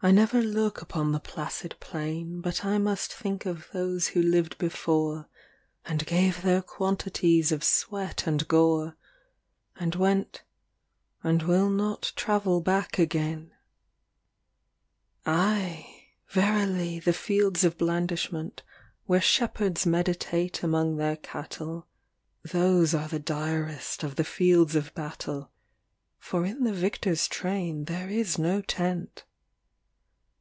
[0.00, 4.22] LV I never look upon the placid plain But I must think of those who
[4.22, 5.26] lived before
[5.84, 8.96] And gave their quantities of sweat and gore,
[9.74, 10.44] And went
[11.24, 13.50] and will not travel back again.
[15.26, 16.04] LVI Aye!
[16.30, 18.62] verily, the fields of blandishment
[19.08, 21.88] Whore shepherds meditate among their cattle,
[22.44, 25.50] Those are the direst of the fields of battle,
[26.20, 29.24] For in the victorŌĆÖs train there is no tent.